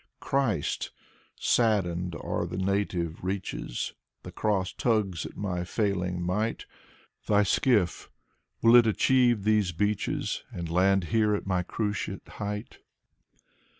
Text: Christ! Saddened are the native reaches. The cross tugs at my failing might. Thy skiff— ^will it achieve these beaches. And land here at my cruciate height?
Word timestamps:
Christ! 0.19 0.89
Saddened 1.35 2.15
are 2.15 2.47
the 2.47 2.57
native 2.57 3.23
reaches. 3.23 3.93
The 4.23 4.31
cross 4.31 4.73
tugs 4.73 5.27
at 5.27 5.37
my 5.37 5.63
failing 5.63 6.23
might. 6.23 6.65
Thy 7.27 7.43
skiff— 7.43 8.09
^will 8.63 8.79
it 8.79 8.87
achieve 8.87 9.43
these 9.43 9.71
beaches. 9.73 10.43
And 10.51 10.71
land 10.71 11.03
here 11.13 11.35
at 11.35 11.45
my 11.45 11.61
cruciate 11.61 12.27
height? 12.27 12.79